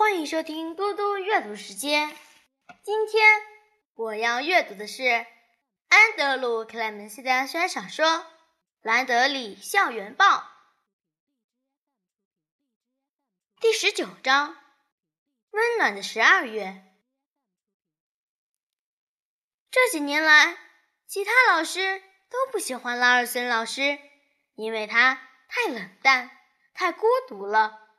[0.00, 2.16] 欢迎收听多多阅读时间。
[2.82, 3.42] 今天
[3.92, 5.26] 我要阅读的是
[5.90, 8.06] 安德鲁·克莱门斯的小说
[8.80, 10.24] 《兰德里校园报》
[13.60, 14.54] 第十九章
[15.50, 16.64] 《温暖的十二月》。
[19.70, 20.56] 这几年来，
[21.06, 23.98] 其他老师都不喜欢拉尔森老师，
[24.54, 26.30] 因为他太冷淡、
[26.72, 27.89] 太孤独了。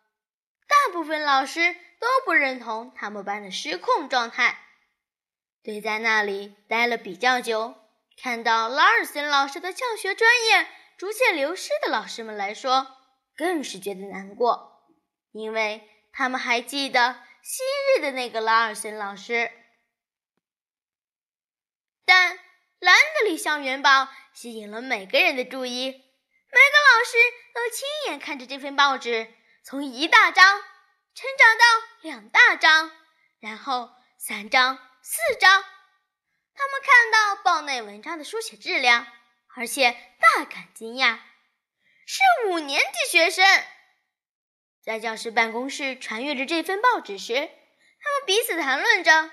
[0.88, 4.58] 大部分老师都不认同他们班的失控状态。
[5.64, 7.76] 对在那里待了比较久，
[8.22, 12.88] 看到拉尔森老师的教学专业逐渐流失的老师们来说，
[13.38, 14.88] 更是觉得难过，
[15.32, 17.62] 因为他们还记得昔
[17.96, 19.52] 日的那个拉尔森老师。
[22.06, 22.34] 但
[22.80, 23.90] 《兰德里校园报》
[24.34, 27.18] 吸引了每个人的注意，每个老师
[27.54, 29.32] 都亲眼看着这份报纸
[29.64, 30.60] 从一大张。
[31.14, 31.66] 成长到
[32.02, 32.92] 两大张，
[33.40, 35.64] 然后三张、四张。
[36.54, 39.08] 他们看到报内文章的书写质量，
[39.56, 41.20] 而且大感惊讶。
[42.06, 43.46] 是五年级学生
[44.84, 49.32] 在教室办公室传阅着这份报纸时，他们彼此谈论着：“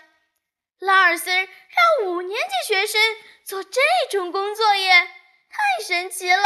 [0.79, 3.01] 拉尔森让五年级学生
[3.45, 5.11] 做这种工作耶，
[5.49, 6.45] 太神奇了！”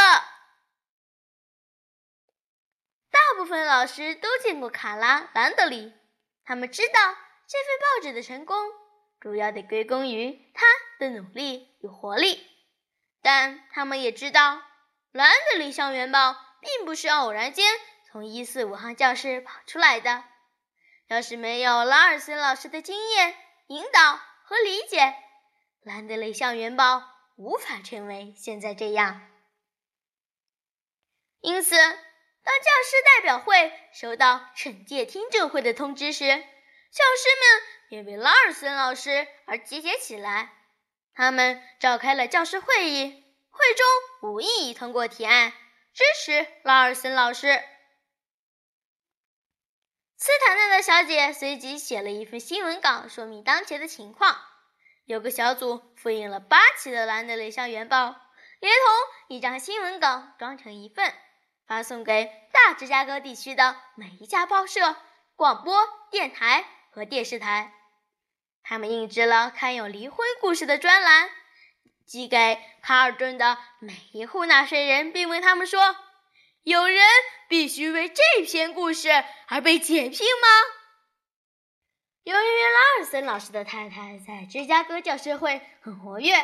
[3.11, 5.93] 大部分老师都见过卡拉·兰德里，
[6.45, 6.93] 他们知道
[7.49, 8.57] 这份报纸的成功
[9.19, 10.65] 主要得归功于他
[11.01, 12.47] 的努力与活力，
[13.21, 14.59] 但他们也知道，
[15.11, 17.67] 《兰德里校园报》并不是偶然间
[18.07, 20.23] 从一四五号教室跑出来的。
[21.09, 23.35] 要是没有拉尔森老师的经验、
[23.67, 25.01] 引导和理解，
[25.83, 26.99] 《兰德里校园报》
[27.35, 29.21] 无法成为现在这样。
[31.41, 31.75] 因此。
[32.45, 40.53] 当教师代表会收到惩戒听证会的通知时，教师们也为拉尔森老师而集结起来。
[41.15, 45.53] 他们召开了教师会议，会中无异议通过提案，
[45.93, 47.63] 支持拉尔森老师。
[50.17, 54.37] 斯坦纳的小姐随即写了一份新闻稿，说明当前的情况。
[55.05, 58.07] 有个小组复印了八期的《兰德雷校园报》，
[58.61, 61.13] 连同一张新闻稿装成一份。
[61.73, 64.95] 发送给大芝加哥地区的每一家报社、
[65.37, 65.75] 广播
[66.11, 67.73] 电台和电视台。
[68.63, 71.31] 他们印制了刊有离婚故事的专栏，
[72.05, 75.97] 寄给卡尔顿的每一户纳税人，并问他们说
[76.63, 77.03] ：“有人
[77.49, 79.09] 必须为这篇故事
[79.49, 80.49] 而被解聘吗？”
[82.25, 86.35] 由于拉尔森老师的太太在芝加哥教师会很活跃，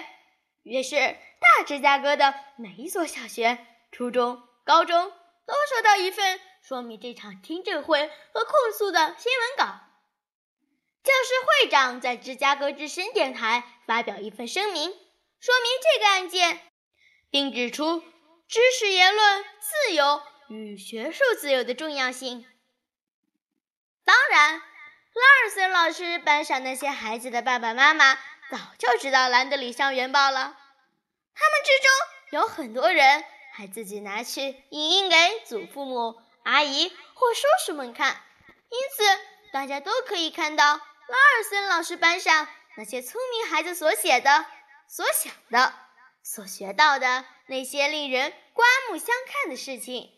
[0.62, 3.58] 于是大芝加哥的每一所小学、
[3.92, 4.42] 初中。
[4.64, 5.10] 高中
[5.48, 9.80] 都收到一份说明这场听证会和控诉的新闻稿。
[11.02, 16.60] 教师会长在芝加哥之声电台发表一份声明，说明这个案件，
[17.30, 18.02] 并指出
[18.46, 20.20] 知识言论自由
[20.50, 22.46] 与学术自由的重要性。
[24.04, 28.16] 当然，拉尔森老师班上那些孩子的爸爸妈妈
[28.50, 30.58] 早就知道《兰德里校园报》了，
[31.34, 33.24] 他们之中有很多人。
[33.58, 38.22] 还自己拿去影印给祖父母、阿姨或叔叔们看，
[38.68, 39.02] 因此
[39.52, 42.46] 大家都可以看到拉尔森老师班上
[42.76, 44.46] 那些聪明孩子所写的、
[44.86, 45.74] 所想的、
[46.22, 50.08] 所学到的那些令人刮目相看的事情。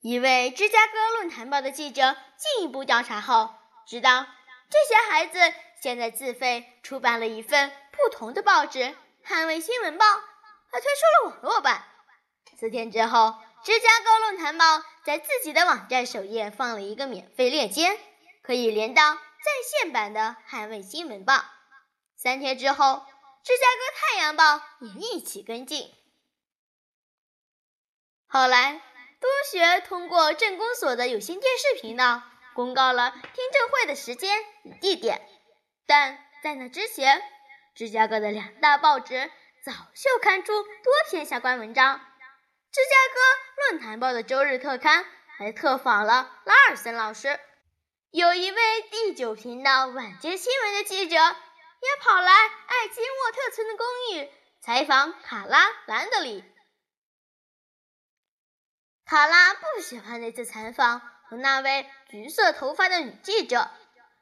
[0.00, 3.54] 一位芝加哥论坛报的记者进一步调查后，
[3.86, 4.26] 知道
[4.70, 5.38] 这些孩子
[5.82, 8.78] 现在自费出版了一份不同的报纸
[9.22, 10.06] 《捍卫新闻报》。
[10.76, 11.82] 他推出了网络版。
[12.58, 17.98] 四天之后，芝加哥论坛报在自己的网站首页放了一个免费链接，
[18.42, 21.32] 可以连到在线版的《捍卫新闻报》。
[22.14, 23.06] 三天之后，
[23.42, 25.90] 芝加哥太阳报也一起跟进。
[28.26, 28.82] 后来，
[29.18, 32.22] 多学通过政工所的有线电视频道
[32.54, 35.26] 公告了听证会的时间与地点，
[35.86, 37.22] 但在那之前，
[37.74, 39.30] 芝加哥的两大报纸。
[39.66, 41.98] 早就刊出多篇相关文章。
[42.70, 45.04] 芝加哥论坛报的周日特刊
[45.36, 47.40] 还特访了拉尔森老师。
[48.12, 54.30] 有一位第九频道晚间新闻的记者也跑来艾金沃特村的公寓
[54.62, 56.44] 采访卡拉·兰德里。
[59.04, 63.68] 卡拉不喜欢那次采访和那位橘色头发的女记者。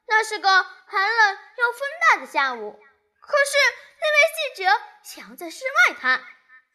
[0.07, 2.79] 那是个寒冷又风大的下午。
[3.21, 3.57] 可是
[3.99, 6.19] 那位记者想在室外他，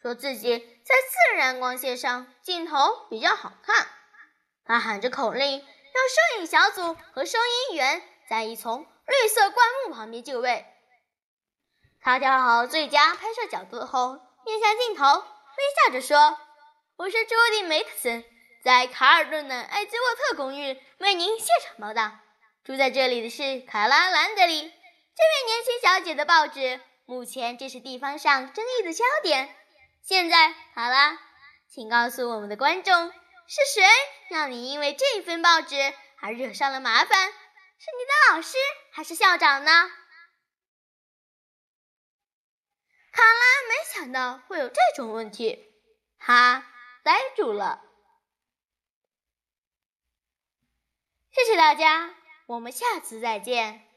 [0.01, 3.89] 说自己在自然光线上镜头比较好看。
[4.65, 7.39] 他喊着口令，让摄影小组和收
[7.71, 10.65] 银员在一丛绿色灌木旁边就位。
[12.01, 16.39] 他调好最佳拍摄角度后，面向镜头，微笑着说
[16.97, 18.25] ：“我是朱迪·梅特森，
[18.63, 22.13] 在卡尔顿的艾兹沃特公寓为您现场报道。
[22.63, 26.81] 住在这里的是卡拉·兰德里，这位年轻小姐的报纸
[27.11, 29.53] 目前这是地方上争议的焦点。
[30.01, 31.19] 现在，好了，
[31.69, 33.09] 请告诉我们的观众，
[33.49, 33.83] 是谁
[34.29, 35.75] 让你因为这份报纸
[36.21, 37.33] 而惹上了麻烦？
[37.33, 38.57] 是你的老师
[38.93, 39.73] 还是校长呢？”
[43.11, 45.69] 卡拉没想到会有这种问题，
[46.17, 46.65] 他
[47.03, 47.83] 呆住了。
[51.33, 52.15] 谢谢大家，
[52.47, 53.90] 我们下次再见。